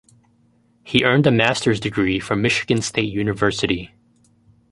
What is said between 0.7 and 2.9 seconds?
He earned a master's degree from Michigan